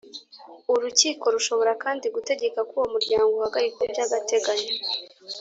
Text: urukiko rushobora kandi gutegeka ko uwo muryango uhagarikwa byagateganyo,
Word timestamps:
urukiko 0.73 1.25
rushobora 1.35 1.73
kandi 1.83 2.05
gutegeka 2.15 2.59
ko 2.69 2.73
uwo 2.77 2.87
muryango 2.93 3.29
uhagarikwa 3.35 3.83
byagateganyo, 3.91 4.71